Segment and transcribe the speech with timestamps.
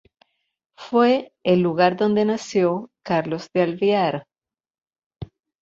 [0.75, 4.25] Fue el lugar donde nació Carlos de Alvear.